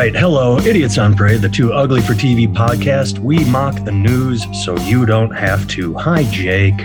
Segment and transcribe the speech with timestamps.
[0.00, 0.16] right.
[0.16, 3.18] Hello, Idiots on Parade, the Too Ugly for TV podcast.
[3.18, 5.92] We mock the news so you don't have to.
[5.92, 6.78] Hi, Jake.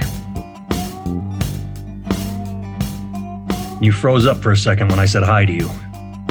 [3.81, 5.69] You froze up for a second when I said hi to you.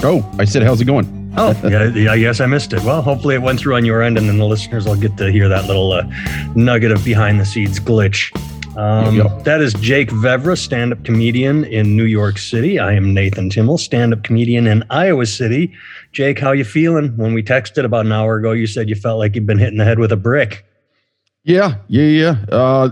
[0.03, 1.33] Oh, I said, how's it going?
[1.39, 2.83] Oh, yeah, yeah, I guess I missed it.
[2.83, 5.33] Well, hopefully it went through on your end, and then the listeners will get to
[5.33, 6.03] hear that little uh,
[6.55, 8.31] nugget of behind the scenes glitch.
[8.77, 9.45] Um, Yep.
[9.45, 12.79] That is Jake Vevra, stand up comedian in New York City.
[12.79, 15.73] I am Nathan Timmel, stand up comedian in Iowa City.
[16.13, 17.17] Jake, how you feeling?
[17.17, 19.79] When we texted about an hour ago, you said you felt like you'd been hitting
[19.79, 20.65] the head with a brick.
[21.45, 22.45] Yeah, yeah, yeah.
[22.51, 22.91] Uh,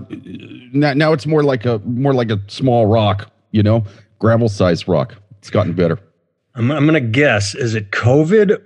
[0.72, 3.84] now, now it's more like a more like a small rock, you know,
[4.18, 5.14] gravel sized rock.
[5.38, 5.98] It's gotten better.
[6.54, 8.62] I'm, I'm going to guess, is it COVID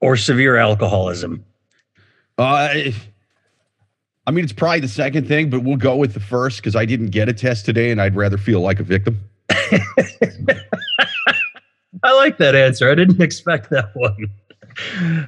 [0.00, 1.44] or severe alcoholism?
[2.38, 2.74] Uh,
[4.26, 6.84] I mean, it's probably the second thing, but we'll go with the first because I
[6.84, 9.20] didn't get a test today, and I'd rather feel like a victim.
[12.04, 12.90] I like that answer.
[12.90, 14.28] I didn't expect that one.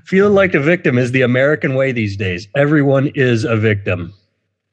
[0.05, 2.49] Feeling like a victim is the American way these days.
[2.57, 4.13] Everyone is a victim.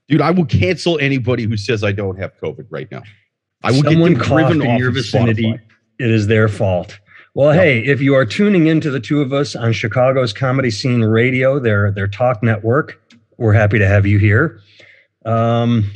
[0.08, 3.02] Dude, I will cancel anybody who says I don't have COVID right now.
[3.64, 5.44] I will Someone get them coughed driven in your of vicinity.
[5.44, 5.60] Spotify.
[6.00, 7.00] It is their fault.
[7.34, 7.64] Well, Yep.
[7.64, 11.60] hey, if you are tuning into the two of us on Chicago's Comedy Scene Radio,
[11.60, 13.01] their their talk network,
[13.42, 14.62] we're happy to have you here.
[15.26, 15.90] Um,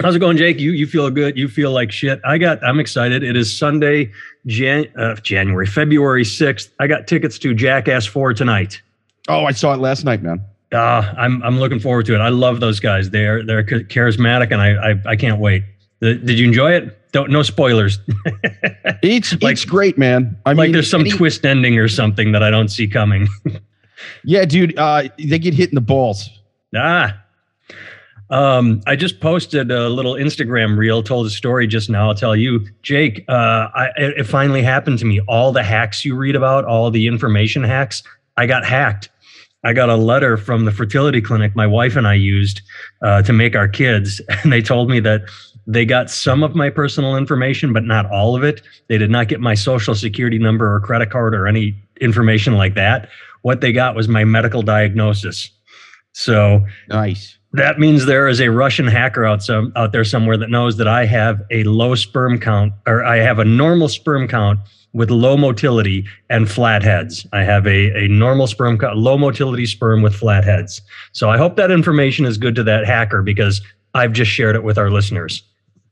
[0.00, 0.60] how's it going, Jake?
[0.60, 1.36] You you feel good?
[1.36, 2.20] You feel like shit?
[2.24, 2.62] I got.
[2.64, 3.22] I'm excited.
[3.24, 4.12] It is Sunday,
[4.46, 6.70] Jan, uh, January, February sixth.
[6.78, 8.80] I got tickets to Jackass Four tonight.
[9.28, 10.40] Oh, I saw it last night, man.
[10.72, 12.18] Uh, I'm I'm looking forward to it.
[12.20, 13.10] I love those guys.
[13.10, 15.64] They're they're charismatic, and I I, I can't wait.
[16.00, 17.10] The, did you enjoy it?
[17.12, 17.98] Don't no spoilers.
[19.02, 20.36] It's Like- it's great, man.
[20.44, 23.28] I like mean, there's some any- twist ending or something that I don't see coming.
[24.24, 24.78] Yeah, dude.
[24.78, 26.30] Uh, they get hit in the balls.
[26.76, 27.16] Ah.
[28.30, 32.08] Um, I just posted a little Instagram reel, told a story just now.
[32.08, 33.24] I'll tell you, Jake.
[33.28, 35.20] Uh, I, it finally happened to me.
[35.26, 38.04] All the hacks you read about, all the information hacks,
[38.36, 39.08] I got hacked.
[39.64, 42.62] I got a letter from the fertility clinic my wife and I used
[43.02, 45.22] uh, to make our kids, and they told me that
[45.66, 48.62] they got some of my personal information, but not all of it.
[48.88, 52.74] They did not get my social security number or credit card or any information like
[52.74, 53.08] that.
[53.42, 55.50] What they got was my medical diagnosis.
[56.12, 57.38] So Nice.
[57.52, 60.88] that means there is a Russian hacker out some out there somewhere that knows that
[60.88, 64.60] I have a low sperm count or I have a normal sperm count
[64.92, 67.24] with low motility and flatheads.
[67.32, 70.82] I have a, a normal sperm count, low motility sperm with flatheads.
[71.12, 73.60] So I hope that information is good to that hacker because
[73.94, 75.44] I've just shared it with our listeners.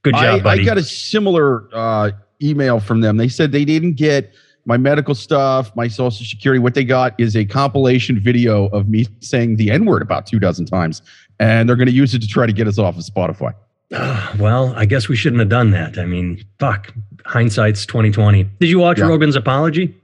[0.03, 2.11] Good job, I, I got a similar uh,
[2.43, 3.17] email from them.
[3.17, 4.33] They said they didn't get
[4.69, 6.59] my medical stuff, my social security.
[6.61, 10.39] What they got is a compilation video of me saying the N word about two
[10.39, 11.01] dozen times,
[11.41, 13.53] and they're going to use it to try to get us off of Spotify.
[14.39, 15.97] Well, I guess we shouldn't have done that.
[15.99, 16.93] I mean, fuck.
[17.25, 18.45] Hindsight's 2020.
[18.61, 19.07] Did you watch Yeah.
[19.07, 19.97] Rogan's apology?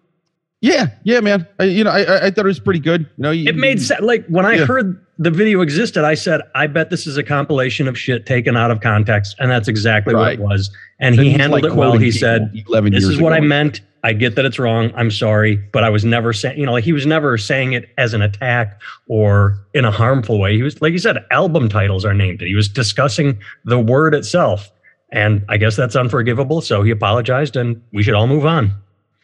[0.63, 1.47] Yeah, yeah, man.
[1.61, 3.03] I, you know, I, I- I thought it was pretty good.
[3.03, 4.01] You know, you- It made sense.
[4.01, 4.65] Like when I Yeah.
[4.65, 8.57] heard the video existed, I said, I bet this is a compilation of shit taken
[8.57, 9.37] out of context.
[9.39, 10.39] And that's exactly Right.
[10.39, 10.71] what it was.
[10.99, 11.97] And he handled like, it well.
[11.97, 13.81] He said, 11 This is what I meant.
[14.03, 14.93] I get that it's wrong.
[14.95, 15.57] I'm sorry.
[15.73, 18.23] But I was never saying, you know, like he was never saying it as an
[18.23, 20.57] attack or in a harmful way.
[20.57, 22.49] He was, like you said, album titles are named it.
[22.49, 24.71] He was discussing the word itself.
[25.13, 26.61] And I guess that's unforgivable.
[26.61, 28.73] So he apologized and we should all move on.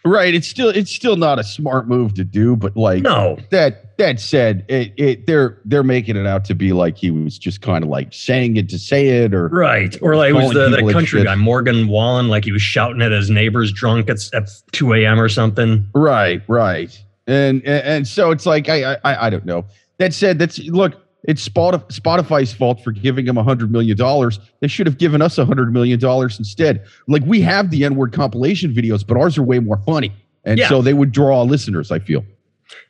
[0.05, 0.33] Right.
[0.34, 4.19] It's still it's still not a smart move to do, but like No, that that
[4.19, 7.84] said, it, it they're they're making it out to be like he was just kind
[7.84, 9.97] of like saying it to say it or Right.
[10.03, 13.12] Or like it was the, the country guy, Morgan Wallen, like he was shouting at
[13.12, 15.21] his neighbors drunk at, at 2 a.m.
[15.21, 15.87] or something.
[15.94, 16.99] Right, right.
[17.27, 19.65] And and, and so it's like I, I I don't know.
[19.99, 20.94] That said, that's look,
[21.25, 24.41] it's Spotify's fault for giving him a hundred million dollars.
[24.61, 26.84] They should have given us a hundred million dollars instead.
[27.06, 30.12] Like we have the N-word compilation videos, but ours are way more funny.
[30.44, 30.69] And Yeah.
[30.69, 32.25] so they would draw listeners, I feel.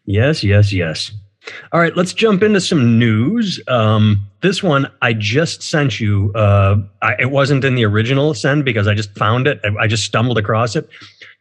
[0.04, 1.12] Yes, yes, yes.
[1.72, 3.60] All right, let's jump into some news.
[3.66, 6.32] Um, this one I just sent you.
[6.34, 9.58] Uh, I, it wasn't in the original send because I just found it.
[9.64, 10.88] I, I just stumbled across it.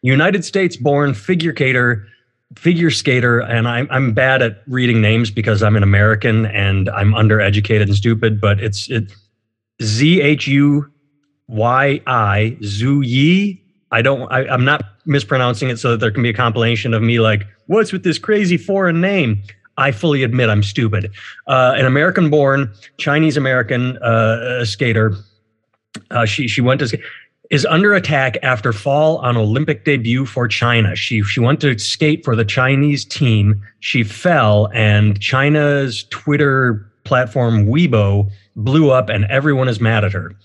[0.01, 2.07] United States-born figure skater,
[2.55, 7.11] figure skater, and I'm I'm bad at reading names because I'm an American and I'm
[7.11, 8.39] undereducated and stupid.
[8.39, 9.11] But it's it
[9.81, 10.89] Z H U
[11.49, 13.61] Y I Zhu Yi.
[13.91, 14.31] I don't.
[14.31, 17.45] I, I'm not mispronouncing it so that there can be a compilation of me like,
[17.69, 19.41] what's with this crazy foreign name?
[19.77, 21.11] I fully admit I'm stupid.
[21.47, 25.15] Uh, an American-born Chinese American uh, skater.
[26.11, 26.99] Uh, she she went to
[27.49, 30.95] is under attack after fall on Olympic debut for China.
[30.95, 33.61] She she went to skate for the Chinese team.
[33.79, 40.35] She fell, and China's Twitter platform Weibo blew up, and everyone is mad at her.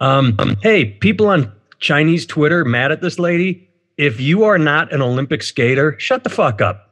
[0.00, 1.50] Um, hey, people on
[1.80, 3.68] Chinese Twitter mad at this lady.
[3.96, 6.90] If you are not an Olympic skater, shut the fuck up.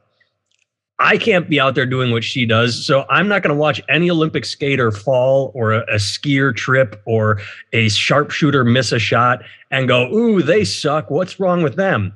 [0.99, 2.85] I can't be out there doing what she does.
[2.85, 7.01] So I'm not going to watch any Olympic skater fall or a, a, skier trip
[7.05, 7.41] or
[7.73, 9.41] a sharpshooter miss a shot
[9.71, 11.09] and go, ooh, they suck.
[11.09, 12.13] What's wrong with them?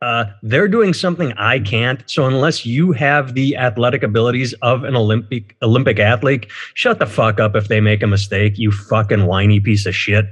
[0.00, 2.04] Uh, they're doing something I can't.
[2.06, 7.40] So unless you have the athletic abilities of an Olympic Olympic athlete, shut the fuck
[7.40, 8.58] up if they make a mistake.
[8.58, 10.26] You fucking whiny piece of shit.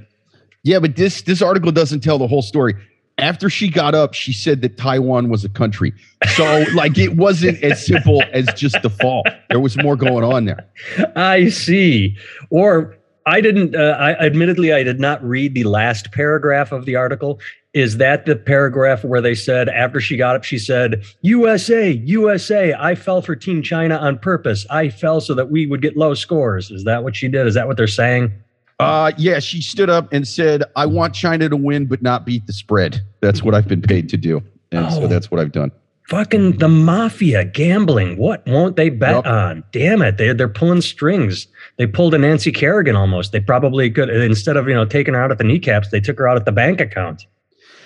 [0.62, 2.74] Yeah, but this this article doesn't tell the whole story.
[3.18, 5.94] After she got up, she said that Taiwan was a country.
[6.34, 9.24] So like it wasn't as simple as just the fall.
[9.48, 10.68] There was more going on there.
[11.16, 12.16] I see.
[12.50, 12.96] Or
[13.26, 13.74] I didn't.
[13.74, 17.40] Uh, I admittedly I did not read the last paragraph of the article.
[17.72, 22.72] Is that the paragraph where they said after she got up, she said, USA, USA,
[22.72, 24.64] I fell for Team China on purpose.
[24.70, 26.70] I fell so that we would get low scores.
[26.70, 27.46] Is that what she did?
[27.46, 28.32] Is that what they're saying?
[28.78, 32.46] Uh, yeah, she stood up and said, I want China to win, but not beat
[32.46, 33.00] the spread.
[33.20, 34.42] That's what I've been paid to do.
[34.70, 35.72] And oh, so that's what I've done.
[36.08, 38.16] Fucking the mafia gambling.
[38.16, 39.26] What won't they bet yep.
[39.26, 39.64] on?
[39.72, 40.18] Damn it.
[40.18, 41.48] They're, they're pulling strings.
[41.78, 43.32] They pulled a Nancy Kerrigan almost.
[43.32, 46.18] They probably could, instead of, you know, taking her out at the kneecaps, they took
[46.18, 47.26] her out at the bank account.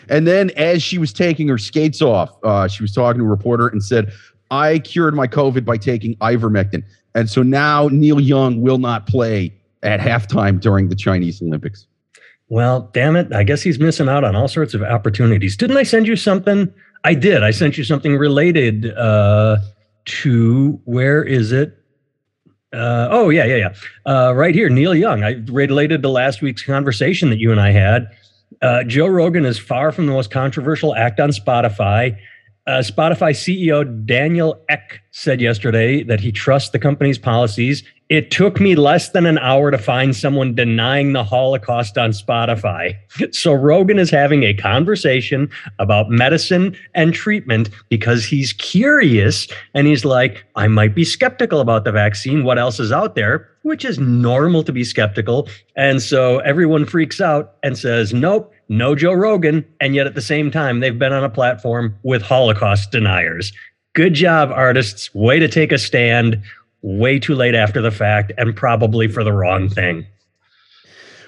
[0.08, 3.28] And then as she was taking her skates off, uh, she was talking to a
[3.28, 4.12] reporter and said,
[4.50, 6.82] I cured my COVID by taking ivermectin.
[7.14, 11.86] And so now Neil Young will not play at halftime during the Chinese Olympics.
[12.48, 13.32] Well, damn it.
[13.32, 15.56] I guess he's missing out on all sorts of opportunities.
[15.56, 16.72] Didn't I send you something?
[17.04, 17.42] I did.
[17.42, 19.58] I sent you something related uh,
[20.04, 21.76] to where is it?
[22.72, 23.74] Uh, oh, yeah, yeah, yeah.
[24.04, 25.22] Uh, right here, Neil Young.
[25.22, 28.08] I related to last week's conversation that you and I had.
[28.62, 32.16] Uh, Joe Rogan is far from the most controversial act on Spotify.
[32.66, 37.82] Uh, Spotify CEO Daniel Ek said yesterday that he trusts the company's policies.
[38.10, 42.96] It took me less than an hour to find someone denying the Holocaust on Spotify.
[43.30, 45.48] So Rogan is having a conversation
[45.78, 51.84] about medicine and treatment because he's curious and he's like, I might be skeptical about
[51.84, 52.42] the vaccine.
[52.42, 53.48] What else is out there?
[53.62, 55.48] Which is normal to be skeptical.
[55.76, 60.20] And so everyone freaks out and says, Nope, no Joe Rogan, and yet at the
[60.20, 63.52] same time, they've been on a platform with Holocaust deniers.
[63.92, 65.12] Good job, artists.
[65.14, 66.40] Way to take a stand,
[66.82, 70.06] way too late after the fact, and probably for the wrong thing.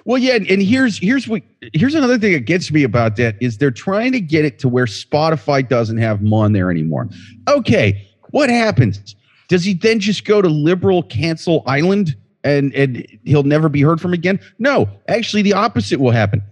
[0.04, 1.42] Well, yeah, and here's here's what
[1.74, 4.68] here's another thing that gets me about that is they're trying to get it to
[4.68, 7.08] where Spotify doesn't have them on there anymore.
[7.48, 9.14] Okay, what happens?
[9.48, 14.00] Does he then just go to liberal cancel island and and he'll never be heard
[14.00, 14.40] from again?
[14.58, 16.42] No, actually, the opposite will happen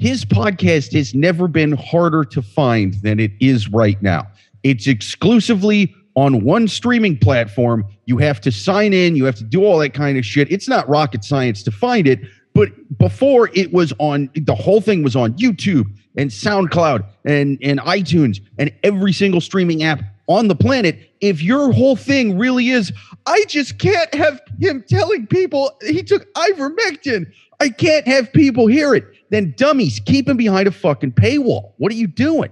[0.00, 4.26] his podcast has never been harder to find than it is right now.
[4.62, 7.84] It's exclusively on one streaming platform.
[8.06, 10.50] You have to sign in, you have to do all that kind of shit.
[10.50, 12.20] It's not rocket science to find it,
[12.54, 15.86] but before it was on the whole thing was on YouTube
[16.16, 21.10] and SoundCloud and and iTunes and every single streaming app on the planet.
[21.20, 22.92] If your whole thing really is,
[23.26, 27.32] I just can't have him telling people he took ivermectin.
[27.60, 31.72] I can't have people hear it then dummies, keep him behind a fucking paywall.
[31.78, 32.50] What are you doing?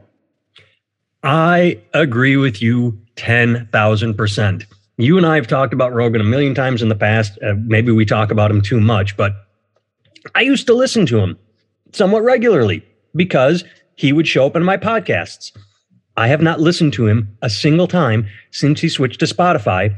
[1.22, 4.64] I agree with you 10,000%.
[4.96, 7.38] You and I have talked about Rogan a million times in the past.
[7.42, 9.34] Uh, maybe we talk about him too much, but
[10.34, 11.38] I used to listen to him
[11.92, 13.64] somewhat regularly because
[13.96, 15.52] he would show up in my podcasts.
[16.16, 19.94] I have not listened to him a single time since he switched to Spotify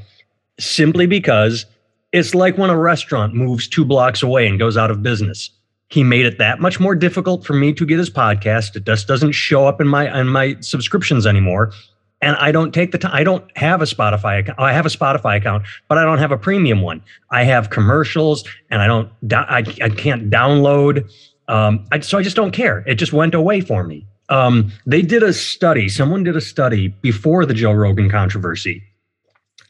[0.59, 1.67] simply because
[2.13, 5.51] it's like when a restaurant moves two blocks away and goes out of business.
[5.89, 8.77] He made it that much more difficult for me to get his podcast.
[8.77, 11.73] It just doesn't show up in my in my subscriptions anymore.
[12.23, 13.13] And I don't take the time.
[13.15, 14.59] I don't have a Spotify account.
[14.59, 17.03] I have a Spotify account, but I don't have a premium one.
[17.31, 19.11] I have commercials, and I don't.
[19.33, 21.11] I, I can't download.
[21.49, 22.85] Um, I, so I just don't care.
[22.87, 24.07] It just went away for me.
[24.29, 25.89] Um, they did a study.
[25.89, 28.83] Someone did a study before the Joe Rogan controversy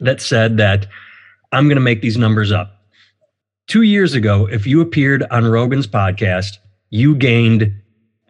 [0.00, 0.86] that said that
[1.52, 2.82] I'm going to make these numbers up.
[3.66, 6.58] Two years ago, if you appeared on Rogan's podcast,
[6.90, 7.72] you gained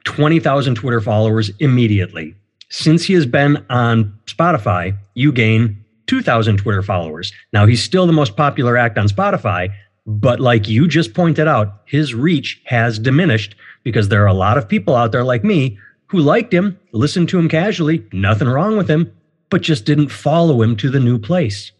[0.04, 2.34] 20,000 Twitter followers immediately.
[2.70, 7.32] Since he has been on Spotify, you gain 2,000 Twitter followers.
[7.52, 9.72] Now, he's still the most popular act on Spotify,
[10.06, 14.56] but like you just pointed out, his reach has diminished because there are a lot
[14.56, 18.76] of people out there like me who liked him, listened to him casually, nothing wrong
[18.76, 19.12] with him,
[19.50, 21.72] but just didn't follow him to the new place.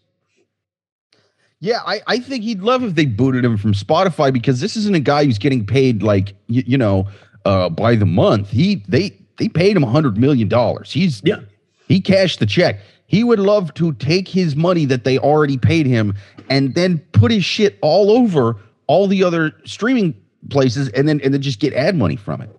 [1.59, 4.95] Yeah, I, I think he'd love if they booted him from Spotify because this isn't
[4.95, 7.07] a guy who's getting paid like you, you know
[7.45, 8.49] uh, by the month.
[8.49, 10.91] He they they paid him a hundred million dollars.
[10.91, 11.39] He's yeah
[11.87, 12.79] he cashed the check.
[13.07, 16.15] He would love to take his money that they already paid him
[16.49, 18.55] and then put his shit all over
[18.87, 20.15] all the other streaming
[20.49, 22.49] places and then and then just get ad money from it.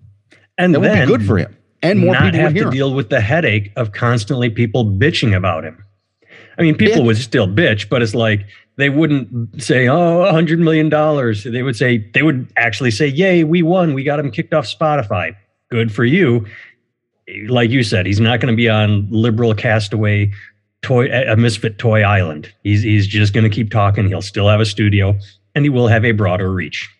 [0.58, 1.56] And that would be good for him.
[1.82, 2.70] And more not people have to him.
[2.70, 5.82] deal with the headache of constantly people bitching about him.
[6.58, 8.46] I mean, people would still bitch, but it's like
[8.76, 13.06] they wouldn't say, "Oh, a hundred million dollars." They would say they would actually say,
[13.08, 13.94] "Yay, we won!
[13.94, 15.34] We got him kicked off Spotify.
[15.70, 16.46] Good for you."
[17.48, 20.32] Like you said, he's not going to be on liberal castaway
[20.82, 22.52] toy a misfit toy island.
[22.62, 24.08] He's he's just going to keep talking.
[24.08, 25.16] He'll still have a studio,
[25.54, 26.90] and he will have a broader reach.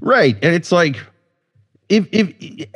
[0.00, 1.00] Right, and it's like
[1.88, 2.68] if if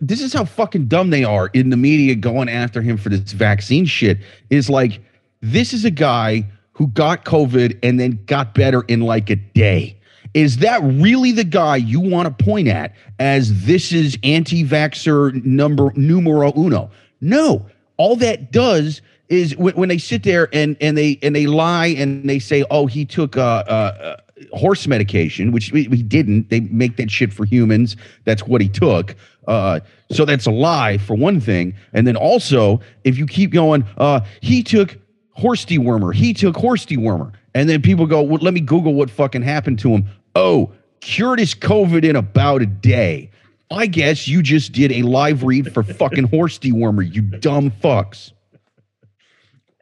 [0.00, 3.32] this is how fucking dumb they are in the media going after him for this
[3.32, 4.18] vaccine shit
[4.50, 5.00] is like
[5.40, 9.97] this is a guy who got covid and then got better in like a day
[10.34, 15.92] is that really the guy you want to point at as this is anti-vaxxer number
[15.96, 17.66] numero uno no
[17.96, 21.86] all that does is when, when they sit there and and they and they lie
[21.86, 24.16] and they say oh he took uh, uh, uh
[24.52, 26.50] horse medication, which we, didn't.
[26.50, 27.96] They make that shit for humans.
[28.24, 29.14] That's what he took.
[29.46, 29.80] Uh,
[30.10, 31.74] so that's a lie for one thing.
[31.92, 34.96] And then also, if you keep going, uh, he took
[35.38, 36.14] horse dewormer.
[36.14, 37.32] He took horse dewormer.
[37.54, 40.08] And then people go, well, let me Google what fucking happened to him.
[40.34, 43.30] Oh, cured his COVID in about a day.
[43.70, 48.32] I guess you just did a live read for fucking horse dewormer, you dumb fucks.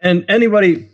[0.00, 0.88] And anybody,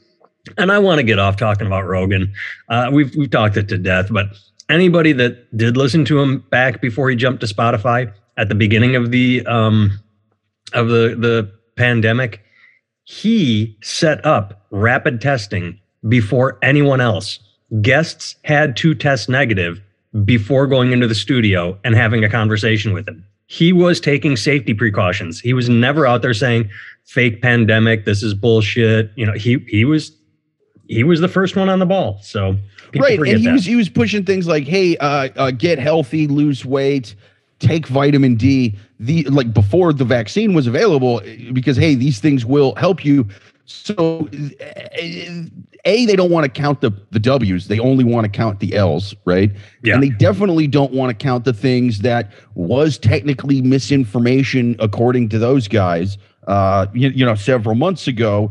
[0.59, 2.33] and I want to get off talking about Rogan.
[2.69, 4.27] Uh, we've we've talked it to death, but
[4.69, 8.97] anybody that did listen to him back before he jumped to Spotify, at the beginning
[8.97, 9.99] of the um,
[10.73, 12.43] of the the pandemic,
[13.05, 15.79] he set up rapid testing
[16.09, 17.39] before anyone else.
[17.81, 19.81] Guests had to test negative
[20.25, 23.25] before going into the studio and having a conversation with him.
[23.47, 25.41] He was taking safety precautions.
[25.41, 26.71] He was never out there saying
[27.05, 29.11] fake pandemic, this is bullshit.
[29.17, 30.13] You know, he he was
[30.89, 32.19] he was the first one on the ball.
[32.23, 32.57] So
[32.97, 33.53] right, and he that.
[33.53, 37.15] was he was pushing things like, "Hey, uh, uh, get healthy, lose weight,
[37.63, 42.75] take vitamin D the like before the vaccine was available because hey these things will
[42.75, 43.27] help you.
[43.65, 44.29] So
[45.85, 47.69] a they don't want to count the the W's.
[47.69, 49.51] They only want to count the L's right?
[49.83, 49.95] Yeah.
[49.95, 55.39] and they definitely don't want to count the things that was technically misinformation according to
[55.39, 58.51] those guys uh you, you know several months ago.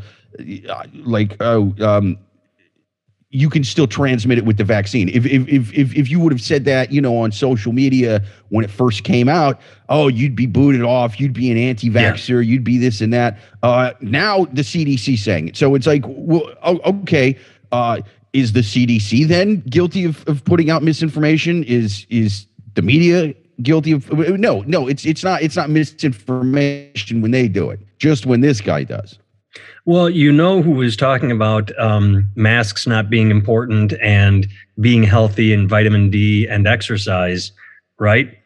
[0.93, 2.17] Like oh um
[3.31, 5.07] you can still transmit it with the vaccine.
[5.09, 8.23] If if if if, if you would have said that, you know, on social media
[8.49, 9.59] when it first came out,
[9.89, 12.51] oh, you'd be booted off, you'd be an anti-vaxxer, yeah.
[12.51, 13.39] you'd be this and that.
[13.63, 17.37] Uh, now the CDC saying it, so it's like, well, okay,
[17.71, 18.01] uh,
[18.33, 21.63] is the CDC then guilty of, of putting out misinformation?
[21.63, 24.09] Is is the media guilty of?
[24.11, 25.41] No, no, it's it's not.
[25.41, 27.79] It's not misinformation when they do it.
[27.97, 29.19] Just when this guy does.
[29.85, 34.47] Well, you know who was talking about um, masks not being important and
[34.79, 37.51] being healthy and vitamin D and exercise,
[37.99, 38.37] right?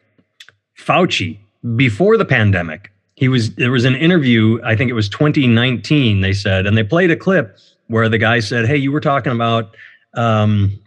[0.78, 1.38] Fauci,
[1.76, 6.32] before the pandemic, he was there was an interview, I think it was 2019, they
[6.32, 7.58] said, and they played a clip
[7.88, 9.74] where the guy said, Hey, you were talking about
[10.14, 10.78] um,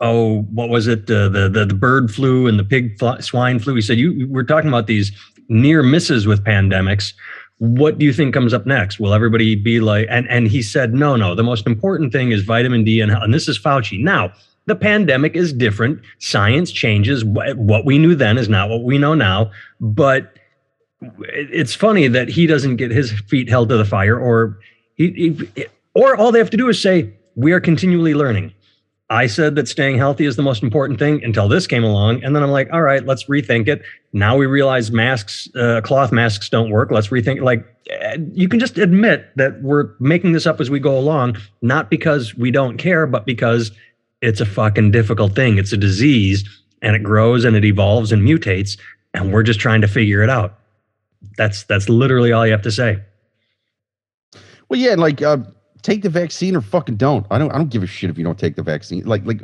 [0.00, 1.10] oh, what was it?
[1.10, 3.74] Uh, the, the the bird flu and the pig fl- swine flu.
[3.74, 5.12] He said, You we're talking about these
[5.48, 7.12] near misses with pandemics
[7.58, 9.00] what do you think comes up next?
[9.00, 12.42] Will everybody be like, and, and he said, no, no, the most important thing is
[12.42, 14.02] vitamin D and, and this is Fauci.
[14.02, 14.32] Now,
[14.66, 16.00] the pandemic is different.
[16.18, 17.24] Science changes.
[17.24, 19.50] What we knew then is not what we know now.
[19.80, 20.38] But
[21.20, 24.58] it's funny that he doesn't get his feet held to the fire, or
[24.94, 28.52] he, he or all they have to do is say, we are continually learning.
[29.10, 32.22] I said that staying healthy is the most important thing until this came along.
[32.22, 33.82] And then I'm like, all right, let's rethink it.
[34.12, 36.90] Now we realize masks, uh, cloth masks don't work.
[36.90, 37.40] Let's rethink.
[37.40, 37.64] Like,
[38.34, 42.34] you can just admit that we're making this up as we go along, not because
[42.34, 43.70] we don't care, but because
[44.20, 45.56] it's a fucking difficult thing.
[45.56, 46.44] It's a disease
[46.82, 48.78] and it grows and it evolves and mutates.
[49.14, 50.58] And we're just trying to figure it out.
[51.38, 53.00] That's that's literally all you have to say.
[54.68, 55.38] Well, yeah, and like uh,
[55.82, 57.26] take the vaccine or fucking don't.
[57.30, 59.04] I don't I don't give a shit if you don't take the vaccine.
[59.04, 59.40] Like like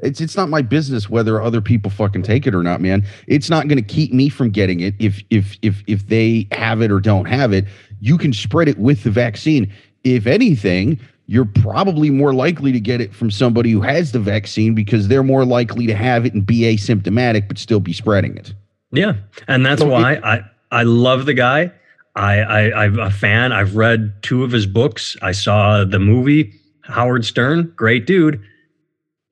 [0.00, 3.06] it's it's not my business whether other people fucking take it or not, man.
[3.26, 6.82] It's not going to keep me from getting it if if if if they have
[6.82, 7.66] it or don't have it.
[8.00, 9.72] You can spread it with the vaccine.
[10.04, 14.74] If anything, you're probably more likely to get it from somebody who has the vaccine
[14.74, 18.54] because they're more likely to have it and be asymptomatic but still be spreading it.
[18.92, 19.14] Yeah.
[19.46, 20.40] And that's so why it, I
[20.70, 21.72] I love the guy
[22.18, 23.52] I, I I'm a fan.
[23.52, 25.16] I've read two of his books.
[25.22, 26.52] I saw the movie.
[26.82, 28.42] Howard Stern, great dude.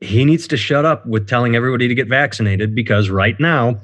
[0.01, 3.81] He needs to shut up with telling everybody to get vaccinated because right now,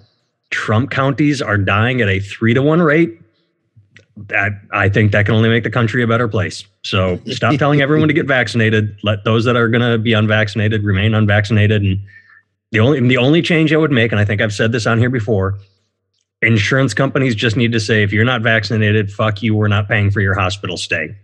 [0.51, 3.19] Trump counties are dying at a three to one rate.
[4.29, 6.67] That I think that can only make the country a better place.
[6.83, 8.95] So stop telling everyone to get vaccinated.
[9.03, 11.83] Let those that are going to be unvaccinated remain unvaccinated.
[11.83, 11.99] And
[12.73, 14.99] the only the only change I would make, and I think I've said this on
[14.99, 15.59] here before,
[16.43, 20.11] insurance companies just need to say if you're not vaccinated, fuck you, we're not paying
[20.11, 21.17] for your hospital stay.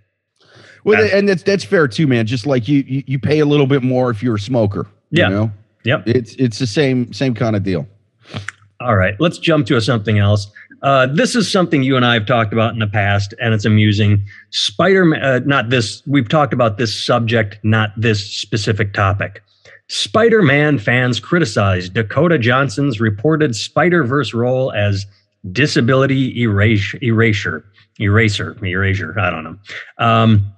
[0.84, 2.26] Well, and that's that's fair too, man.
[2.26, 4.86] Just like you, you, you pay a little bit more if you're a smoker.
[5.10, 5.28] Yeah.
[5.28, 5.50] You know?
[5.84, 6.02] Yep.
[6.06, 7.86] It's it's the same same kind of deal.
[8.80, 10.50] All right, let's jump to something else.
[10.82, 13.64] Uh, this is something you and I have talked about in the past, and it's
[13.64, 14.24] amusing.
[14.50, 16.02] Spider, uh, not this.
[16.06, 19.42] We've talked about this subject, not this specific topic.
[19.88, 25.06] Spider Man fans criticized Dakota Johnson's reported Spider Verse role as
[25.52, 27.64] disability erasure, erasure,
[27.98, 29.18] eraser, erasure.
[29.18, 29.56] I don't know.
[29.98, 30.52] Um,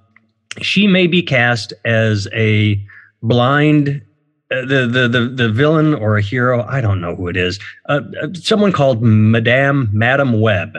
[0.59, 2.83] she may be cast as a
[3.21, 4.01] blind
[4.51, 7.59] uh, the, the the the villain or a hero i don't know who it is
[7.87, 10.75] uh, uh, someone called madame madam web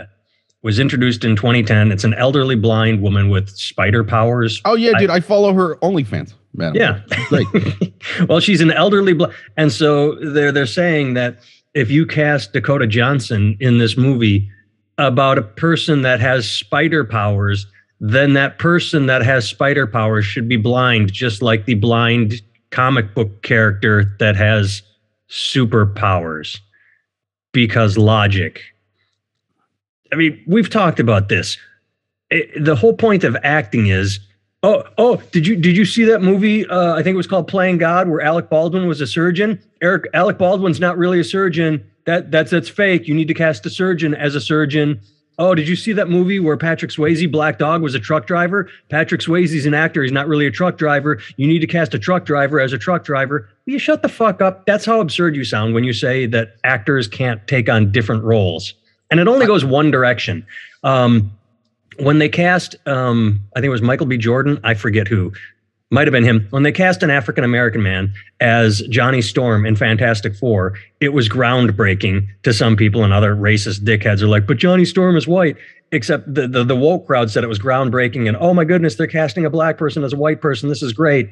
[0.62, 5.08] was introduced in 2010 it's an elderly blind woman with spider powers oh yeah dude
[5.08, 6.34] i, I follow her onlyfans
[6.74, 7.46] yeah great
[8.28, 11.38] well she's an elderly black, and so they're they're saying that
[11.74, 14.48] if you cast dakota johnson in this movie
[14.98, 17.66] about a person that has spider powers
[18.00, 23.14] then that person that has spider powers should be blind just like the blind comic
[23.14, 24.82] book character that has
[25.32, 26.58] superpowers
[27.52, 28.60] because logic.
[30.12, 31.56] I mean, we've talked about this.
[32.30, 34.20] It, the whole point of acting is
[34.62, 37.48] oh oh did you did you see that movie uh, i think it was called
[37.48, 41.84] playing god where alec baldwin was a surgeon eric alec baldwin's not really a surgeon
[42.04, 45.00] that that's that's fake you need to cast a surgeon as a surgeon
[45.38, 48.68] Oh, did you see that movie where Patrick Swayze, Black Dog, was a truck driver?
[48.90, 50.02] Patrick Swayze's an actor.
[50.02, 51.20] He's not really a truck driver.
[51.36, 53.48] You need to cast a truck driver as a truck driver.
[53.64, 54.66] Will you shut the fuck up?
[54.66, 58.74] That's how absurd you sound when you say that actors can't take on different roles.
[59.10, 60.46] And it only goes one direction.
[60.84, 61.32] Um,
[62.02, 64.18] when they cast, um, I think it was Michael B.
[64.18, 65.32] Jordan, I forget who,
[65.90, 66.46] might have been him.
[66.50, 71.28] When they cast an African American man as Johnny Storm in Fantastic Four, it was
[71.28, 75.56] groundbreaking to some people, and other racist dickheads are like, "But Johnny Storm is white."
[75.92, 79.06] Except the, the the woke crowd said it was groundbreaking, and oh my goodness, they're
[79.06, 80.70] casting a black person as a white person.
[80.70, 81.28] This is great.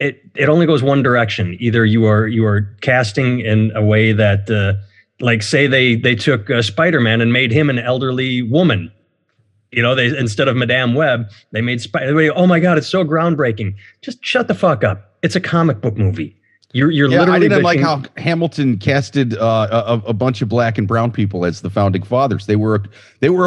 [0.00, 1.56] It it only goes one direction.
[1.60, 4.74] Either you are you are casting in a way that, uh,
[5.20, 8.90] like, say they they took uh, Spider Man and made him an elderly woman
[9.72, 12.32] you know, they instead of Madame Web, they made Spider.
[12.34, 13.74] Oh my God, it's so groundbreaking.
[14.00, 15.14] Just shut the fuck up.
[15.22, 16.34] It's a comic book movie.
[16.72, 17.36] You're you're yeah, literally.
[17.36, 17.64] I didn't bitching.
[17.64, 19.68] like how Hamilton casted uh,
[20.04, 22.44] a, a, bunch of black and brown people as the founding fathers.
[22.44, 22.82] They were
[23.20, 23.46] they were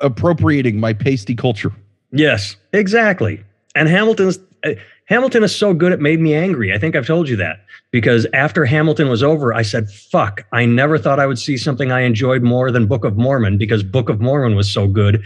[0.00, 1.72] appropriating my pasty culture.
[2.12, 3.42] Yes, exactly.
[3.74, 4.72] And Hamilton's uh,
[5.06, 6.74] Hamilton is so good it made me angry.
[6.74, 10.44] I think I've told you that because after Hamilton was over, I said, "Fuck!
[10.52, 13.82] I never thought I would see something I enjoyed more than Book of Mormon because
[13.82, 15.22] Book of Mormon was so good."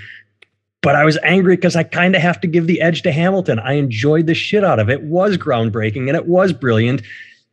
[0.83, 3.59] But I was angry because I kind of have to give the edge to Hamilton.
[3.61, 4.95] I enjoyed the shit out of it.
[4.95, 7.03] It was groundbreaking and it was brilliant.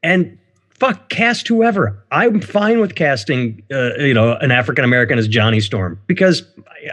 [0.02, 0.38] And
[0.72, 2.04] fuck, cast whoever.
[2.12, 6.44] I'm fine with casting, uh, you know, an African American as Johnny Storm because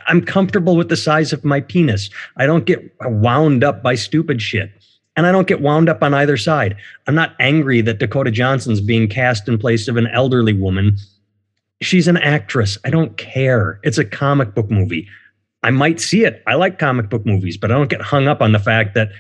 [0.06, 2.10] I'm comfortable with the size of my penis.
[2.36, 4.70] I don't get wound up by stupid shit.
[5.18, 6.76] And I don't get wound up on either side.
[7.06, 10.98] I'm not angry that Dakota Johnson's being cast in place of an elderly woman.
[11.80, 12.76] She's an actress.
[12.84, 13.80] I don't care.
[13.82, 15.08] It's a comic book movie.
[15.66, 16.44] I might see it.
[16.46, 19.10] I like comic book movies, but I don't get hung up on the fact that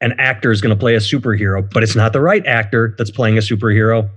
[0.00, 3.10] an actor is going to play a superhero, but it's not the right actor that's
[3.10, 4.08] playing a superhero.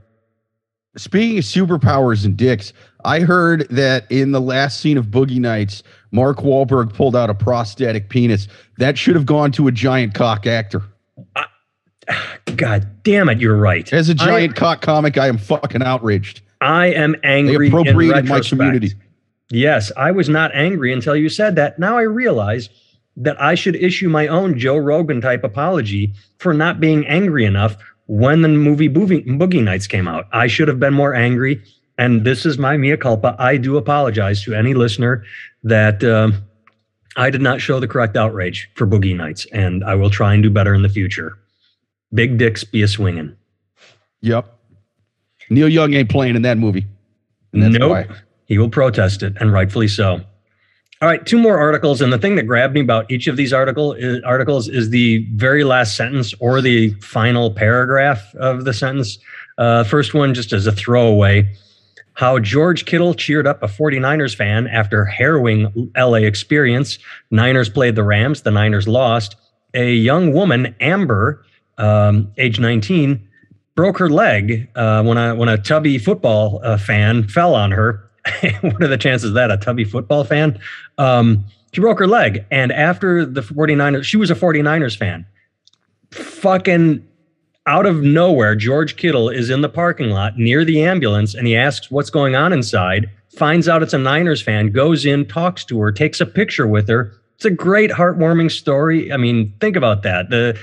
[0.95, 2.71] Speaking of superpowers and dicks,
[3.03, 7.33] I heard that in the last scene of Boogie Nights, Mark Wahlberg pulled out a
[7.33, 8.47] prosthetic penis.
[8.77, 10.81] That should have gone to a giant cock actor.
[12.55, 13.91] God damn it, you're right.
[13.91, 16.39] As a giant I, cock comic, I am fucking outraged.
[16.61, 17.69] I am angry.
[17.69, 18.93] They appropriated my community.
[19.49, 21.79] Yes, I was not angry until you said that.
[21.79, 22.69] Now I realize
[23.15, 27.77] that I should issue my own Joe Rogan type apology for not being angry enough
[28.07, 30.27] when the movie Boogie, Boogie Nights came out.
[30.31, 31.61] I should have been more angry.
[31.97, 33.35] And this is my mea culpa.
[33.39, 35.23] I do apologize to any listener
[35.63, 36.31] that uh,
[37.15, 40.43] I did not show the correct outrage for Boogie Nights, and I will try and
[40.43, 41.39] do better in the future.
[42.13, 43.35] Big dicks be a swinging.
[44.21, 44.53] Yep.
[45.49, 46.85] Neil Young ain't playing in that movie.
[47.53, 47.89] and nope.
[47.89, 48.07] Why.
[48.47, 50.21] He will protest it, and rightfully so.
[50.99, 53.53] All right, two more articles, and the thing that grabbed me about each of these
[53.53, 59.19] article is, articles is the very last sentence or the final paragraph of the sentence.
[59.59, 61.47] Uh, first one, just as a throwaway,
[62.13, 66.97] how George Kittle cheered up a 49ers fan after harrowing LA experience.
[67.29, 69.35] Niners played the Rams, the Niners lost.
[69.75, 71.45] A young woman, Amber,
[71.77, 73.21] um, age 19,
[73.75, 78.06] broke her leg uh, when a when a tubby football uh, fan fell on her
[78.61, 80.59] what are the chances that a tubby football fan?
[80.97, 82.45] Um, she broke her leg.
[82.51, 85.25] And after the 49ers, she was a 49ers fan.
[86.11, 87.05] Fucking
[87.65, 91.55] out of nowhere, George Kittle is in the parking lot near the ambulance and he
[91.55, 95.79] asks what's going on inside, finds out it's a Niners fan, goes in, talks to
[95.79, 99.11] her, takes a picture with her, It's a great, heartwarming story.
[99.11, 100.29] I mean, think about that.
[100.29, 100.57] The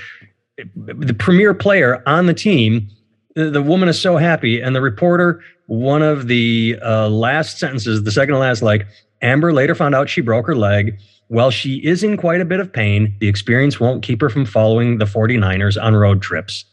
[0.75, 2.89] the premier player on the team,
[3.35, 8.11] the, woman is so happy, and the reporter, one of the uh, last sentences, the
[8.11, 8.87] second to last, like
[9.21, 10.99] Amber later found out she broke her leg.
[11.27, 14.45] While she is in quite a bit of pain, the experience won't keep her from
[14.45, 16.65] following the 49ers on road trips.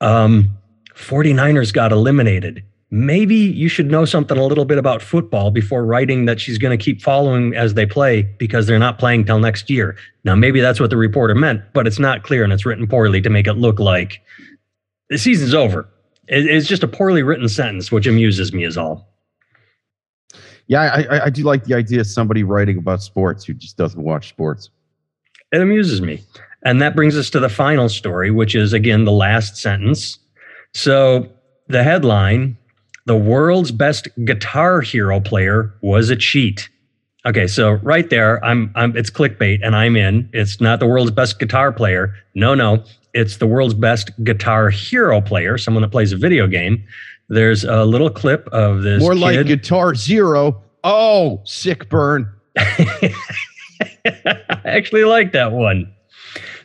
[0.00, 0.50] Um,
[0.96, 2.64] 49ers got eliminated
[2.94, 6.76] maybe you should know something a little bit about football before writing that she's going
[6.76, 9.96] to keep following as they play because they're not playing till next year.
[10.22, 13.20] Now, maybe that's what the reporter meant, but it's not clear and it's written poorly
[13.20, 14.22] to make it look like
[15.10, 15.88] the season's over.
[16.28, 19.08] It's just a poorly written sentence, which amuses me, is all.
[20.66, 24.02] Yeah, I, I do like the idea of somebody writing about sports who just doesn't
[24.02, 24.70] watch sports.
[25.52, 26.22] It amuses me.
[26.64, 30.18] And that brings us to the final story, which is again the last sentence.
[30.72, 31.28] So
[31.68, 32.56] the headline
[33.06, 36.68] the world's best guitar hero player was a cheat.
[37.26, 40.28] Okay, so right there, I'm, I'm it's clickbait and I'm in.
[40.32, 42.14] It's not the world's best guitar player.
[42.34, 42.84] No, no,
[43.14, 46.84] it's the world's best guitar hero player, someone that plays a video game.
[47.28, 49.00] There's a little clip of this.
[49.00, 49.20] More kid.
[49.20, 50.62] like Guitar Zero.
[50.82, 52.30] Oh, sick burn.
[52.58, 53.14] I
[54.64, 55.90] actually like that one.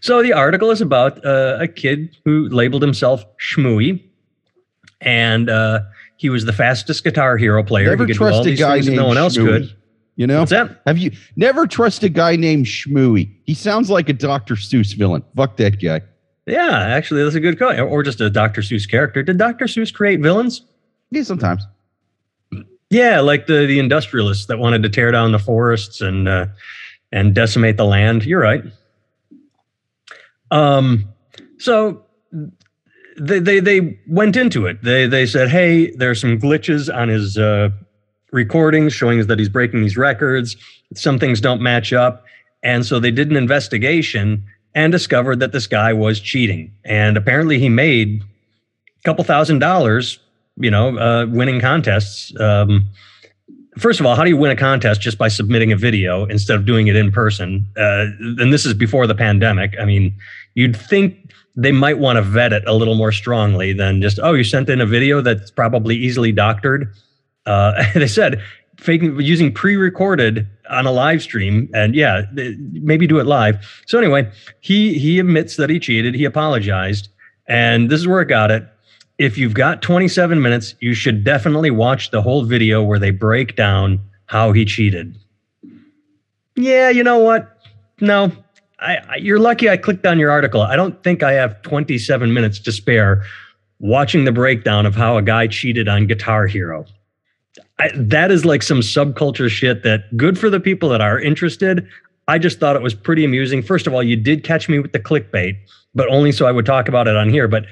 [0.02, 4.04] So the article is about uh, a kid who labeled himself Shmooey,
[5.02, 5.82] and uh,
[6.18, 7.90] he was the fastest guitar hero player.
[7.90, 9.46] Never trust a guy named no one else Shmooey.
[9.46, 9.76] could.
[10.16, 10.40] You know?
[10.40, 10.82] What's that?
[10.86, 13.34] Have you never trust a guy named Shmooey?
[13.46, 14.56] He sounds like a Dr.
[14.56, 15.24] Seuss villain.
[15.36, 16.02] Fuck that guy.
[16.50, 17.80] Yeah, actually, that's a good call.
[17.80, 18.62] Or just a Dr.
[18.62, 19.24] Seuss character.
[19.24, 19.66] Did Dr.
[19.66, 20.64] Seuss create villains?
[21.12, 21.66] Yeah, sometimes.
[22.90, 26.48] Yeah, like the the industrialists that wanted to tear down the forests and uh,
[27.12, 28.26] and decimate the land.
[28.26, 28.64] You're right.
[30.50, 31.08] Um,
[31.60, 32.04] so
[33.20, 34.82] they, they they went into it.
[34.82, 37.70] They they said, "Hey, there's some glitches on his uh,
[38.32, 40.56] recordings showing that he's breaking these records.
[40.96, 42.26] Some things don't match up."
[42.64, 44.44] And so they did an investigation
[44.76, 46.74] and discovered that this guy was cheating.
[46.86, 50.20] And apparently, he made a couple thousand dollars,
[50.58, 52.38] you know, uh, winning contests.
[52.40, 52.90] Um,
[53.78, 56.56] first of all, how do you win a contest just by submitting a video instead
[56.56, 57.66] of doing it in person?
[57.78, 59.74] Uh, and this is before the pandemic.
[59.80, 60.16] I mean,
[60.56, 64.34] you'd think they might want to vet it a little more strongly than just, oh,
[64.34, 66.94] you sent in a video that's probably easily doctored.
[67.46, 68.42] Uh, they said
[68.80, 72.24] faking using pre-recorded on a live stream and yeah
[72.72, 73.84] maybe do it live.
[73.88, 77.10] So anyway he he admits that he cheated he apologized
[77.48, 78.65] and this is where it got it.
[79.18, 83.56] If you've got 27 minutes you should definitely watch the whole video where they break
[83.56, 85.18] down how he cheated.
[86.56, 87.58] Yeah you know what?
[88.00, 88.32] No.
[88.82, 90.62] I, I, you're lucky I clicked on your article.
[90.62, 93.24] I don't think I have 27 minutes to spare
[93.80, 96.86] watching the breakdown of how a guy cheated on Guitar Hero.
[97.80, 101.88] I, that is like some subculture shit that good for the people that are interested.
[102.28, 103.63] I just thought it was pretty amusing.
[103.63, 105.58] First of all, you did catch me with the clickbait,
[105.96, 107.48] but only so I would talk about it on here.
[107.48, 107.65] But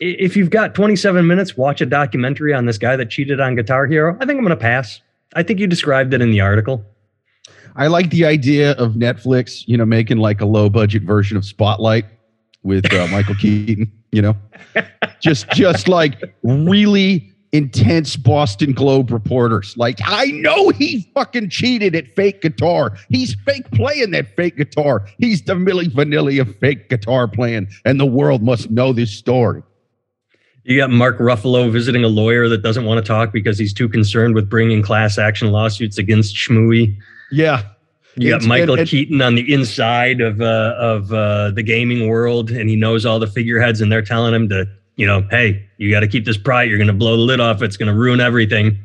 [0.00, 3.86] if you've got 27 minutes, watch a documentary on this guy that cheated on Guitar
[3.86, 4.14] Hero.
[4.20, 5.00] I think I'm going to pass.
[5.34, 6.84] I think you described it in the article.
[7.76, 11.44] I like the idea of Netflix, you know, making like a low budget version of
[11.44, 12.06] Spotlight
[12.62, 14.36] with uh, Michael Keaton, you know,
[15.20, 19.76] just just like really intense Boston Globe reporters.
[19.76, 22.96] Like, I know he fucking cheated at fake guitar.
[23.08, 25.06] He's fake playing that fake guitar.
[25.18, 29.62] He's the Milli Vanilli of fake guitar playing, and the world must know this story.
[30.64, 33.88] You got Mark Ruffalo visiting a lawyer that doesn't want to talk because he's too
[33.88, 36.94] concerned with bringing class action lawsuits against Shmooey.
[37.32, 37.62] Yeah.
[38.16, 42.08] You got Michael and, and, Keaton on the inside of uh, of uh, the gaming
[42.08, 44.66] world, and he knows all the figureheads, and they're telling him to,
[44.98, 46.68] you know, hey, you got to keep this pride.
[46.68, 47.62] You're going to blow the lid off.
[47.62, 48.76] It's going to ruin everything.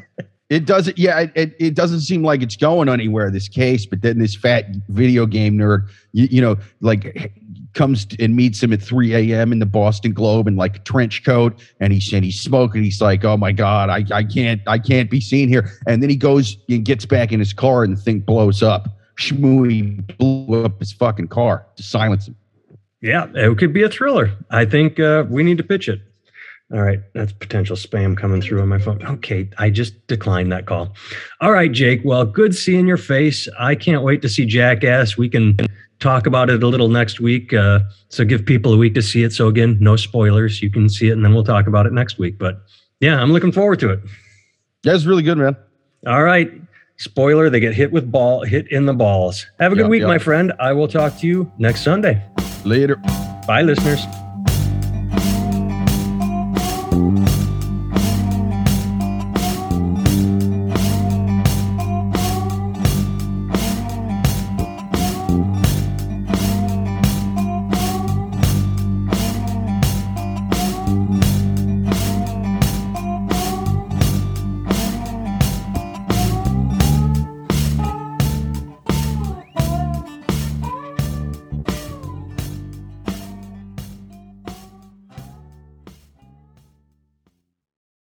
[0.50, 0.98] it doesn't.
[0.98, 3.30] Yeah, it, it doesn't seem like it's going anywhere.
[3.30, 7.34] This case, but then this fat video game nerd, you, you know, like
[7.74, 9.52] comes and meets him at 3 a.m.
[9.52, 12.82] in the Boston Globe in like a trench coat, and he's and he's smoking.
[12.82, 16.08] He's like, "Oh my god, I, I can't I can't be seen here." And then
[16.08, 18.88] he goes and gets back in his car, and the thing blows up.
[19.18, 22.36] Shmooey blew up his fucking car to silence him.
[23.00, 24.32] Yeah, it could be a thriller.
[24.50, 26.00] I think uh, we need to pitch it.
[26.72, 29.02] All right, that's potential spam coming through on my phone.
[29.02, 30.94] Okay, I just declined that call.
[31.40, 32.02] All right, Jake.
[32.04, 33.48] Well, good seeing your face.
[33.58, 35.16] I can't wait to see Jackass.
[35.16, 35.56] We can
[35.98, 37.54] talk about it a little next week.
[37.54, 37.80] Uh,
[38.10, 39.32] so give people a week to see it.
[39.32, 40.60] So again, no spoilers.
[40.60, 42.38] You can see it, and then we'll talk about it next week.
[42.38, 42.60] But
[43.00, 44.00] yeah, I'm looking forward to it.
[44.82, 45.56] That's really good, man.
[46.06, 46.52] All right.
[46.98, 49.46] Spoiler: They get hit with ball, hit in the balls.
[49.58, 50.52] Have a good week, my friend.
[50.60, 52.22] I will talk to you next Sunday.
[52.68, 52.96] Later.
[53.46, 54.06] Bye, listeners.